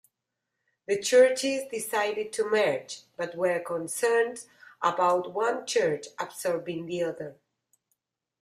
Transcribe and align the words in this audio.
The 0.87 0.97
churches 0.99 1.65
decided 1.69 2.33
to 2.33 2.43
merge 2.49 3.03
but 3.17 3.35
were 3.35 3.59
concerned 3.59 4.45
about 4.81 5.31
one 5.33 5.67
church 5.67 6.07
absorbing 6.17 6.87
the 6.87 7.03
other. 7.03 7.35